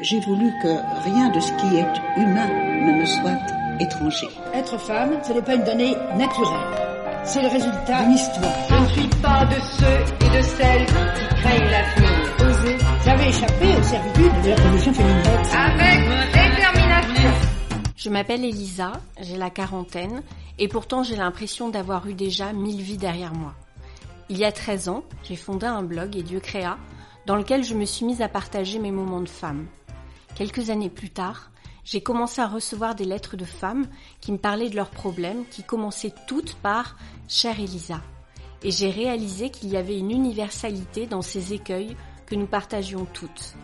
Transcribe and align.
j'ai 0.00 0.20
voulu 0.20 0.52
que 0.62 1.04
rien 1.04 1.30
de 1.30 1.40
ce 1.40 1.52
qui 1.52 1.76
est 1.76 2.20
humain 2.20 2.48
ne 2.48 3.00
me 3.00 3.04
soit 3.06 3.38
étranger. 3.80 4.28
Être 4.52 4.78
femme, 4.78 5.18
ce 5.22 5.32
n'est 5.32 5.42
pas 5.42 5.54
une 5.54 5.64
donnée 5.64 5.96
naturelle. 6.16 6.86
C'est 7.24 7.42
le 7.42 7.48
résultat 7.48 8.02
d'une 8.02 8.12
histoire. 8.12 8.52
Je 8.68 8.74
ne 8.74 8.86
suis 8.88 9.08
pas 9.20 9.44
de 9.46 9.54
ceux 9.54 10.26
et 10.26 10.36
de 10.36 10.42
celles 10.42 10.86
qui 10.86 11.34
craignent 11.36 11.70
l'avenir. 11.70 12.36
Osez. 12.40 12.78
J'avais 13.04 13.28
échappé 13.30 13.66
aux 13.78 13.82
servitudes 13.82 14.42
de 14.44 14.50
la 14.50 14.56
condition 14.56 14.92
féminine. 14.92 15.22
Avec 15.56 15.98
détermination. 16.26 17.30
Je 17.96 18.10
m'appelle 18.10 18.44
Elisa, 18.44 18.92
j'ai 19.20 19.36
la 19.36 19.50
quarantaine, 19.50 20.22
et 20.58 20.68
pourtant 20.68 21.02
j'ai 21.02 21.16
l'impression 21.16 21.70
d'avoir 21.70 22.06
eu 22.06 22.14
déjà 22.14 22.52
mille 22.52 22.82
vies 22.82 22.98
derrière 22.98 23.34
moi. 23.34 23.54
Il 24.28 24.38
y 24.38 24.44
a 24.44 24.52
13 24.52 24.90
ans, 24.90 25.04
j'ai 25.24 25.36
fondé 25.36 25.66
un 25.66 25.82
blog 25.82 26.16
et 26.16 26.22
Dieu 26.22 26.40
créa, 26.40 26.76
dans 27.24 27.36
lequel 27.36 27.64
je 27.64 27.74
me 27.74 27.84
suis 27.84 28.04
mise 28.04 28.22
à 28.22 28.28
partager 28.28 28.78
mes 28.78 28.92
moments 28.92 29.20
de 29.20 29.28
femme. 29.28 29.66
Quelques 30.36 30.68
années 30.68 30.90
plus 30.90 31.08
tard, 31.08 31.50
j'ai 31.82 32.02
commencé 32.02 32.42
à 32.42 32.46
recevoir 32.46 32.94
des 32.94 33.06
lettres 33.06 33.38
de 33.38 33.46
femmes 33.46 33.86
qui 34.20 34.32
me 34.32 34.36
parlaient 34.36 34.68
de 34.68 34.76
leurs 34.76 34.90
problèmes, 34.90 35.46
qui 35.46 35.62
commençaient 35.62 36.12
toutes 36.26 36.56
par 36.56 36.98
Chère 37.26 37.58
Elisa. 37.58 38.02
Et 38.62 38.70
j'ai 38.70 38.90
réalisé 38.90 39.48
qu'il 39.48 39.70
y 39.70 39.78
avait 39.78 39.98
une 39.98 40.10
universalité 40.10 41.06
dans 41.06 41.22
ces 41.22 41.54
écueils 41.54 41.96
que 42.26 42.34
nous 42.34 42.46
partagions 42.46 43.06
toutes. 43.14 43.54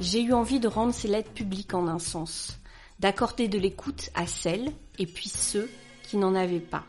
J'ai 0.00 0.20
eu 0.22 0.32
envie 0.32 0.58
de 0.58 0.66
rendre 0.66 0.92
ces 0.92 1.06
lettres 1.06 1.30
publiques 1.30 1.72
en 1.72 1.86
un 1.86 2.00
sens, 2.00 2.58
d'accorder 2.98 3.46
de 3.46 3.58
l'écoute 3.58 4.10
à 4.16 4.26
celles 4.26 4.72
et 4.98 5.06
puis 5.06 5.28
ceux 5.28 5.70
qui 6.02 6.16
n'en 6.16 6.34
avaient 6.34 6.58
pas. 6.58 6.84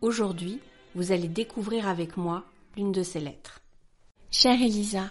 Aujourd'hui, 0.00 0.58
vous 0.96 1.12
allez 1.12 1.28
découvrir 1.28 1.86
avec 1.86 2.16
moi 2.16 2.42
l'une 2.76 2.90
de 2.90 3.04
ces 3.04 3.20
lettres. 3.20 3.60
Chère 4.32 4.60
Elisa, 4.60 5.04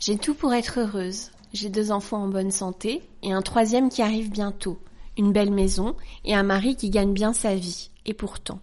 j'ai 0.00 0.18
tout 0.18 0.34
pour 0.34 0.52
être 0.52 0.80
heureuse. 0.80 1.30
J'ai 1.52 1.70
deux 1.70 1.92
enfants 1.92 2.24
en 2.24 2.28
bonne 2.28 2.50
santé 2.50 3.02
et 3.22 3.32
un 3.32 3.40
troisième 3.40 3.88
qui 3.88 4.02
arrive 4.02 4.30
bientôt, 4.30 4.78
une 5.16 5.32
belle 5.32 5.50
maison 5.50 5.96
et 6.24 6.34
un 6.34 6.42
mari 6.42 6.76
qui 6.76 6.90
gagne 6.90 7.14
bien 7.14 7.32
sa 7.32 7.54
vie. 7.54 7.90
Et 8.04 8.12
pourtant, 8.12 8.60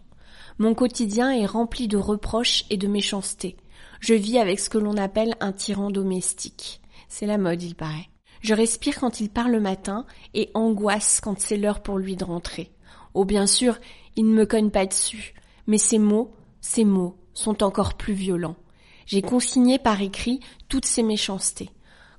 mon 0.59 0.75
quotidien 0.75 1.31
est 1.31 1.47
rempli 1.47 1.87
de 1.87 1.97
reproches 1.97 2.65
et 2.69 2.77
de 2.77 2.87
méchanceté. 2.87 3.57
Je 3.99 4.13
vis 4.13 4.37
avec 4.37 4.59
ce 4.59 4.69
que 4.69 4.77
l'on 4.77 4.97
appelle 4.97 5.35
un 5.39 5.51
tyran 5.51 5.89
domestique. 5.89 6.79
C'est 7.09 7.25
la 7.25 7.39
mode, 7.39 7.63
il 7.63 7.75
paraît. 7.75 8.09
Je 8.41 8.53
respire 8.53 8.99
quand 8.99 9.19
il 9.19 9.29
part 9.29 9.49
le 9.49 9.59
matin 9.59 10.05
et 10.35 10.51
angoisse 10.53 11.19
quand 11.21 11.39
c'est 11.39 11.57
l'heure 11.57 11.81
pour 11.81 11.97
lui 11.97 12.15
de 12.15 12.23
rentrer. 12.23 12.71
Oh 13.15 13.25
bien 13.25 13.47
sûr, 13.47 13.79
il 14.15 14.29
ne 14.29 14.35
me 14.35 14.45
cogne 14.45 14.69
pas 14.69 14.85
dessus, 14.85 15.33
mais 15.65 15.79
ces 15.79 15.97
mots, 15.97 16.35
ces 16.61 16.85
mots 16.85 17.17
sont 17.33 17.63
encore 17.63 17.95
plus 17.95 18.13
violents. 18.13 18.57
J'ai 19.07 19.23
consigné 19.23 19.79
par 19.79 20.01
écrit 20.01 20.39
toutes 20.69 20.85
ces 20.85 21.03
méchancetés. 21.03 21.69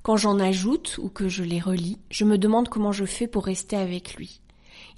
Quand 0.06 0.16
j'en 0.16 0.38
ajoute 0.38 1.00
ou 1.02 1.08
que 1.08 1.28
je 1.28 1.42
les 1.42 1.58
relis, 1.58 1.98
je 2.10 2.24
me 2.24 2.38
demande 2.38 2.68
comment 2.68 2.92
je 2.92 3.04
fais 3.04 3.26
pour 3.26 3.44
rester 3.44 3.74
avec 3.74 4.14
lui. 4.14 4.40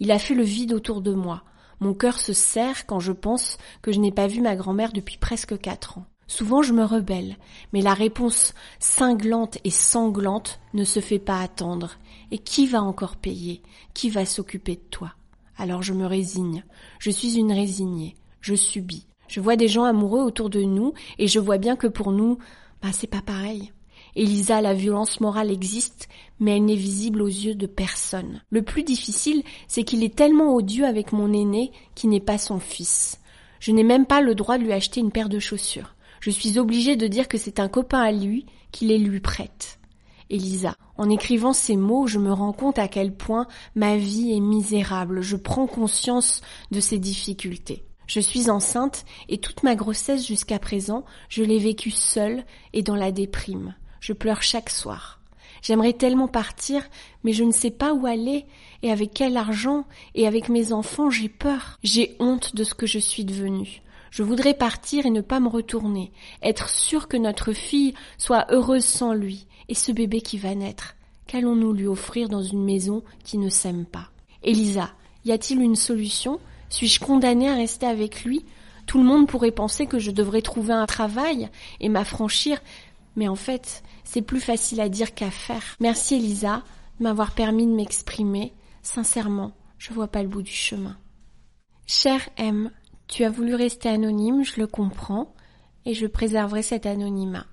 Il 0.00 0.10
a 0.10 0.18
fait 0.18 0.34
le 0.34 0.42
vide 0.42 0.74
autour 0.74 1.00
de 1.00 1.14
moi. 1.14 1.44
Mon 1.80 1.94
cœur 1.94 2.18
se 2.18 2.34
serre 2.34 2.84
quand 2.84 3.00
je 3.00 3.12
pense 3.12 3.56
que 3.80 3.90
je 3.90 4.00
n'ai 4.00 4.12
pas 4.12 4.26
vu 4.26 4.42
ma 4.42 4.54
grand-mère 4.54 4.92
depuis 4.92 5.16
presque 5.16 5.58
quatre 5.58 5.96
ans. 5.96 6.04
Souvent 6.26 6.60
je 6.60 6.74
me 6.74 6.84
rebelle, 6.84 7.38
mais 7.72 7.80
la 7.80 7.94
réponse 7.94 8.52
cinglante 8.80 9.56
et 9.64 9.70
sanglante 9.70 10.60
ne 10.74 10.84
se 10.84 11.00
fait 11.00 11.18
pas 11.18 11.40
attendre. 11.40 11.92
Et 12.30 12.36
qui 12.36 12.66
va 12.66 12.82
encore 12.82 13.16
payer? 13.16 13.62
Qui 13.94 14.10
va 14.10 14.26
s'occuper 14.26 14.74
de 14.74 14.90
toi? 14.90 15.14
Alors 15.56 15.82
je 15.82 15.94
me 15.94 16.04
résigne. 16.04 16.64
Je 16.98 17.10
suis 17.10 17.38
une 17.38 17.54
résignée. 17.54 18.14
Je 18.42 18.54
subis. 18.54 19.06
Je 19.26 19.40
vois 19.40 19.56
des 19.56 19.68
gens 19.68 19.84
amoureux 19.84 20.20
autour 20.20 20.50
de 20.50 20.60
nous 20.60 20.92
et 21.16 21.28
je 21.28 21.40
vois 21.40 21.56
bien 21.56 21.76
que 21.76 21.86
pour 21.86 22.12
nous, 22.12 22.36
bah 22.82 22.92
c'est 22.92 23.06
pas 23.06 23.22
pareil. 23.22 23.72
Elisa, 24.18 24.60
la 24.60 24.74
violence 24.74 25.20
morale 25.20 25.52
existe, 25.52 26.08
mais 26.40 26.56
elle 26.56 26.64
n'est 26.64 26.74
visible 26.74 27.22
aux 27.22 27.28
yeux 27.28 27.54
de 27.54 27.68
personne. 27.68 28.42
Le 28.50 28.62
plus 28.62 28.82
difficile, 28.82 29.44
c'est 29.68 29.84
qu'il 29.84 30.02
est 30.02 30.16
tellement 30.16 30.56
odieux 30.56 30.86
avec 30.86 31.12
mon 31.12 31.32
aîné 31.32 31.70
qui 31.94 32.08
n'est 32.08 32.18
pas 32.18 32.36
son 32.36 32.58
fils. 32.58 33.20
Je 33.60 33.70
n'ai 33.70 33.84
même 33.84 34.06
pas 34.06 34.20
le 34.20 34.34
droit 34.34 34.58
de 34.58 34.64
lui 34.64 34.72
acheter 34.72 34.98
une 34.98 35.12
paire 35.12 35.28
de 35.28 35.38
chaussures. 35.38 35.94
Je 36.18 36.30
suis 36.30 36.58
obligée 36.58 36.96
de 36.96 37.06
dire 37.06 37.28
que 37.28 37.38
c'est 37.38 37.60
un 37.60 37.68
copain 37.68 38.00
à 38.00 38.10
lui 38.10 38.44
qui 38.72 38.86
les 38.86 38.98
lui 38.98 39.20
prête. 39.20 39.78
Elisa, 40.30 40.74
en 40.96 41.08
écrivant 41.08 41.52
ces 41.52 41.76
mots, 41.76 42.08
je 42.08 42.18
me 42.18 42.32
rends 42.32 42.52
compte 42.52 42.80
à 42.80 42.88
quel 42.88 43.14
point 43.14 43.46
ma 43.76 43.96
vie 43.96 44.32
est 44.32 44.40
misérable. 44.40 45.22
Je 45.22 45.36
prends 45.36 45.68
conscience 45.68 46.40
de 46.72 46.80
ces 46.80 46.98
difficultés. 46.98 47.84
Je 48.08 48.18
suis 48.18 48.50
enceinte 48.50 49.04
et 49.28 49.38
toute 49.38 49.62
ma 49.62 49.76
grossesse 49.76 50.26
jusqu'à 50.26 50.58
présent, 50.58 51.04
je 51.28 51.44
l'ai 51.44 51.60
vécue 51.60 51.92
seule 51.92 52.44
et 52.72 52.82
dans 52.82 52.96
la 52.96 53.12
déprime. 53.12 53.76
Je 54.00 54.12
pleure 54.12 54.42
chaque 54.42 54.70
soir. 54.70 55.20
J'aimerais 55.62 55.92
tellement 55.92 56.28
partir, 56.28 56.82
mais 57.24 57.32
je 57.32 57.44
ne 57.44 57.52
sais 57.52 57.70
pas 57.70 57.92
où 57.92 58.06
aller, 58.06 58.46
et 58.82 58.92
avec 58.92 59.12
quel 59.12 59.36
argent, 59.36 59.84
et 60.14 60.26
avec 60.26 60.48
mes 60.48 60.72
enfants, 60.72 61.10
j'ai 61.10 61.28
peur. 61.28 61.78
J'ai 61.82 62.16
honte 62.20 62.54
de 62.54 62.64
ce 62.64 62.74
que 62.74 62.86
je 62.86 62.98
suis 62.98 63.24
devenue. 63.24 63.82
Je 64.10 64.22
voudrais 64.22 64.54
partir 64.54 65.04
et 65.04 65.10
ne 65.10 65.20
pas 65.20 65.40
me 65.40 65.48
retourner, 65.48 66.12
être 66.42 66.68
sûre 66.68 67.08
que 67.08 67.16
notre 67.16 67.52
fille 67.52 67.94
soit 68.16 68.46
heureuse 68.50 68.84
sans 68.84 69.12
lui, 69.12 69.46
et 69.68 69.74
ce 69.74 69.92
bébé 69.92 70.20
qui 70.20 70.38
va 70.38 70.54
naître. 70.54 70.94
Qu'allons-nous 71.26 71.74
lui 71.74 71.86
offrir 71.86 72.28
dans 72.28 72.42
une 72.42 72.64
maison 72.64 73.02
qui 73.22 73.36
ne 73.36 73.50
s'aime 73.50 73.84
pas? 73.84 74.10
Elisa, 74.42 74.90
y 75.26 75.32
a-t-il 75.32 75.60
une 75.60 75.76
solution? 75.76 76.40
Suis-je 76.70 77.00
condamnée 77.00 77.50
à 77.50 77.54
rester 77.54 77.86
avec 77.86 78.24
lui? 78.24 78.46
Tout 78.86 78.96
le 78.96 79.04
monde 79.04 79.28
pourrait 79.28 79.50
penser 79.50 79.84
que 79.84 79.98
je 79.98 80.10
devrais 80.10 80.40
trouver 80.40 80.72
un 80.72 80.86
travail 80.86 81.50
et 81.80 81.90
m'affranchir, 81.90 82.58
mais 83.18 83.26
en 83.26 83.34
fait, 83.34 83.82
c'est 84.04 84.22
plus 84.22 84.40
facile 84.40 84.80
à 84.80 84.88
dire 84.88 85.12
qu'à 85.12 85.32
faire. 85.32 85.76
Merci 85.80 86.14
Elisa 86.14 86.62
de 86.98 87.02
m'avoir 87.02 87.34
permis 87.34 87.66
de 87.66 87.72
m'exprimer. 87.72 88.54
Sincèrement, 88.82 89.50
je 89.76 89.92
vois 89.92 90.06
pas 90.06 90.22
le 90.22 90.28
bout 90.28 90.42
du 90.42 90.52
chemin. 90.52 90.96
Cher 91.84 92.20
M, 92.36 92.70
tu 93.08 93.24
as 93.24 93.30
voulu 93.30 93.56
rester 93.56 93.88
anonyme, 93.88 94.44
je 94.44 94.60
le 94.60 94.68
comprends, 94.68 95.34
et 95.84 95.94
je 95.94 96.06
préserverai 96.06 96.62
cet 96.62 96.86
anonymat. 96.86 97.46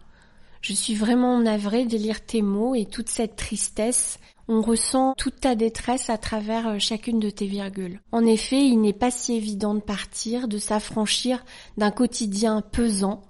Je 0.62 0.74
suis 0.74 0.94
vraiment 0.94 1.40
navrée 1.40 1.86
de 1.86 1.97
lire 1.97 2.24
tes 2.24 2.44
mots 2.44 2.76
et 2.76 2.86
toute 2.86 3.09
cette 3.09 3.36
tristesse. 3.36 4.20
On 4.47 4.62
ressent 4.62 5.16
toute 5.18 5.40
ta 5.40 5.56
détresse 5.56 6.12
à 6.12 6.20
travers 6.20 6.68
euh, 6.68 6.80
chacune 6.80 7.20
de 7.20 7.32
tes 7.32 7.47
virgules. 7.47 8.02
En 8.12 8.24
effet, 8.24 8.64
il 8.68 8.82
n'est 8.82 8.94
pas 8.94 9.09
si 9.09 9.34
évident 9.34 9.74
de 9.74 9.80
partir, 9.80 10.47
de 10.47 10.59
s'affranchir 10.59 11.44
d'un 11.78 11.90
quotidien 11.90 12.62
pesant, 12.62 13.24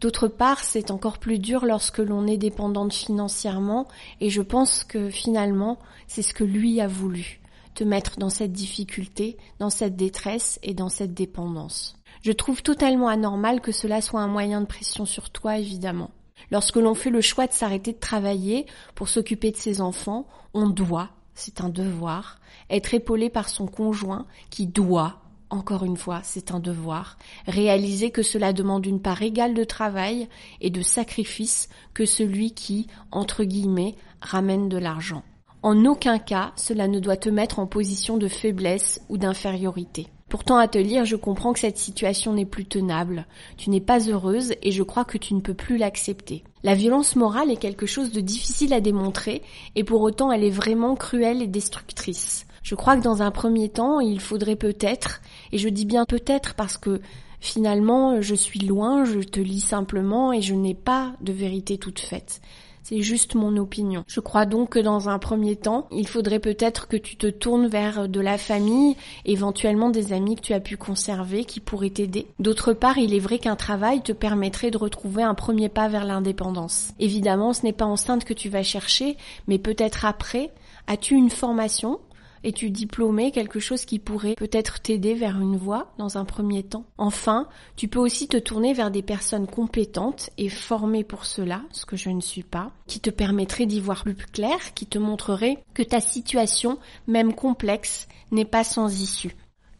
D'autre 0.00 0.28
part, 0.28 0.60
c'est 0.60 0.90
encore 0.90 1.18
plus 1.18 1.38
dur 1.38 1.64
lorsque 1.64 1.98
l'on 1.98 2.26
est 2.26 2.36
dépendante 2.36 2.92
financièrement 2.92 3.88
et 4.20 4.28
je 4.28 4.42
pense 4.42 4.84
que 4.84 5.08
finalement, 5.08 5.78
c'est 6.06 6.22
ce 6.22 6.34
que 6.34 6.44
lui 6.44 6.80
a 6.82 6.86
voulu, 6.86 7.40
te 7.74 7.82
mettre 7.82 8.18
dans 8.18 8.28
cette 8.28 8.52
difficulté, 8.52 9.38
dans 9.58 9.70
cette 9.70 9.96
détresse 9.96 10.58
et 10.62 10.74
dans 10.74 10.90
cette 10.90 11.14
dépendance. 11.14 11.96
Je 12.22 12.32
trouve 12.32 12.62
totalement 12.62 13.08
anormal 13.08 13.60
que 13.60 13.72
cela 13.72 14.02
soit 14.02 14.20
un 14.20 14.28
moyen 14.28 14.60
de 14.60 14.66
pression 14.66 15.06
sur 15.06 15.30
toi, 15.30 15.58
évidemment. 15.58 16.10
Lorsque 16.50 16.76
l'on 16.76 16.94
fait 16.94 17.10
le 17.10 17.22
choix 17.22 17.46
de 17.46 17.52
s'arrêter 17.52 17.92
de 17.92 17.98
travailler 17.98 18.66
pour 18.94 19.08
s'occuper 19.08 19.50
de 19.50 19.56
ses 19.56 19.80
enfants, 19.80 20.26
on 20.52 20.68
doit, 20.68 21.10
c'est 21.34 21.62
un 21.62 21.70
devoir, 21.70 22.38
être 22.68 22.92
épaulé 22.92 23.30
par 23.30 23.48
son 23.48 23.66
conjoint 23.66 24.26
qui 24.50 24.66
doit 24.66 25.20
encore 25.50 25.84
une 25.84 25.96
fois, 25.96 26.20
c'est 26.24 26.50
un 26.50 26.60
devoir, 26.60 27.18
réaliser 27.46 28.10
que 28.10 28.22
cela 28.22 28.52
demande 28.52 28.86
une 28.86 29.00
part 29.00 29.22
égale 29.22 29.54
de 29.54 29.64
travail 29.64 30.28
et 30.60 30.70
de 30.70 30.82
sacrifice 30.82 31.68
que 31.94 32.04
celui 32.04 32.52
qui, 32.52 32.88
entre 33.12 33.44
guillemets, 33.44 33.94
ramène 34.20 34.68
de 34.68 34.78
l'argent. 34.78 35.22
En 35.62 35.84
aucun 35.84 36.18
cas, 36.18 36.52
cela 36.56 36.88
ne 36.88 37.00
doit 37.00 37.16
te 37.16 37.28
mettre 37.28 37.58
en 37.58 37.66
position 37.66 38.18
de 38.18 38.28
faiblesse 38.28 39.00
ou 39.08 39.18
d'infériorité. 39.18 40.08
Pourtant, 40.28 40.56
à 40.56 40.66
te 40.66 40.78
lire, 40.78 41.04
je 41.04 41.14
comprends 41.14 41.52
que 41.52 41.60
cette 41.60 41.78
situation 41.78 42.32
n'est 42.32 42.44
plus 42.44 42.64
tenable. 42.64 43.26
Tu 43.56 43.70
n'es 43.70 43.80
pas 43.80 44.00
heureuse 44.08 44.54
et 44.62 44.72
je 44.72 44.82
crois 44.82 45.04
que 45.04 45.18
tu 45.18 45.34
ne 45.34 45.40
peux 45.40 45.54
plus 45.54 45.76
l'accepter. 45.78 46.42
La 46.64 46.74
violence 46.74 47.14
morale 47.14 47.50
est 47.50 47.56
quelque 47.56 47.86
chose 47.86 48.10
de 48.10 48.20
difficile 48.20 48.74
à 48.74 48.80
démontrer 48.80 49.42
et 49.76 49.84
pour 49.84 50.02
autant 50.02 50.32
elle 50.32 50.42
est 50.42 50.50
vraiment 50.50 50.96
cruelle 50.96 51.42
et 51.42 51.46
destructrice. 51.46 52.45
Je 52.66 52.74
crois 52.74 52.96
que 52.96 53.02
dans 53.02 53.22
un 53.22 53.30
premier 53.30 53.68
temps, 53.68 54.00
il 54.00 54.18
faudrait 54.18 54.56
peut-être, 54.56 55.20
et 55.52 55.58
je 55.58 55.68
dis 55.68 55.84
bien 55.84 56.04
peut-être 56.04 56.54
parce 56.54 56.76
que 56.76 57.00
finalement 57.38 58.20
je 58.20 58.34
suis 58.34 58.58
loin, 58.58 59.04
je 59.04 59.20
te 59.20 59.38
lis 59.38 59.60
simplement 59.60 60.32
et 60.32 60.42
je 60.42 60.52
n'ai 60.52 60.74
pas 60.74 61.12
de 61.20 61.32
vérité 61.32 61.78
toute 61.78 62.00
faite. 62.00 62.40
C'est 62.82 63.02
juste 63.02 63.36
mon 63.36 63.56
opinion. 63.56 64.02
Je 64.08 64.18
crois 64.18 64.46
donc 64.46 64.70
que 64.70 64.78
dans 64.80 65.08
un 65.08 65.20
premier 65.20 65.54
temps, 65.54 65.86
il 65.92 66.08
faudrait 66.08 66.40
peut-être 66.40 66.88
que 66.88 66.96
tu 66.96 67.14
te 67.14 67.28
tournes 67.28 67.68
vers 67.68 68.08
de 68.08 68.20
la 68.20 68.36
famille, 68.36 68.96
éventuellement 69.24 69.90
des 69.90 70.12
amis 70.12 70.34
que 70.34 70.40
tu 70.40 70.52
as 70.52 70.58
pu 70.58 70.76
conserver 70.76 71.44
qui 71.44 71.60
pourraient 71.60 71.90
t'aider. 71.90 72.26
D'autre 72.40 72.72
part, 72.72 72.98
il 72.98 73.14
est 73.14 73.20
vrai 73.20 73.38
qu'un 73.38 73.54
travail 73.54 74.02
te 74.02 74.12
permettrait 74.12 74.72
de 74.72 74.78
retrouver 74.78 75.22
un 75.22 75.34
premier 75.34 75.68
pas 75.68 75.86
vers 75.86 76.04
l'indépendance. 76.04 76.94
Évidemment, 76.98 77.52
ce 77.52 77.62
n'est 77.62 77.72
pas 77.72 77.84
enceinte 77.84 78.24
que 78.24 78.34
tu 78.34 78.48
vas 78.48 78.64
chercher, 78.64 79.16
mais 79.46 79.60
peut-être 79.60 80.04
après, 80.04 80.50
as-tu 80.88 81.14
une 81.14 81.30
formation 81.30 82.00
Es-tu 82.46 82.70
diplômé, 82.70 83.32
quelque 83.32 83.58
chose 83.58 83.84
qui 83.84 83.98
pourrait 83.98 84.36
peut-être 84.36 84.80
t'aider 84.80 85.14
vers 85.14 85.40
une 85.40 85.56
voie 85.56 85.92
dans 85.98 86.16
un 86.16 86.24
premier 86.24 86.62
temps? 86.62 86.84
Enfin, 86.96 87.48
tu 87.74 87.88
peux 87.88 87.98
aussi 87.98 88.28
te 88.28 88.36
tourner 88.36 88.72
vers 88.72 88.92
des 88.92 89.02
personnes 89.02 89.48
compétentes 89.48 90.30
et 90.38 90.48
formées 90.48 91.02
pour 91.02 91.24
cela, 91.24 91.62
ce 91.72 91.84
que 91.84 91.96
je 91.96 92.08
ne 92.08 92.20
suis 92.20 92.44
pas, 92.44 92.70
qui 92.86 93.00
te 93.00 93.10
permettraient 93.10 93.66
d'y 93.66 93.80
voir 93.80 94.04
plus 94.04 94.14
clair, 94.14 94.74
qui 94.74 94.86
te 94.86 94.96
montreraient 94.96 95.58
que 95.74 95.82
ta 95.82 96.00
situation, 96.00 96.78
même 97.08 97.34
complexe, 97.34 98.06
n'est 98.30 98.44
pas 98.44 98.62
sans 98.62 99.02
issue. 99.02 99.34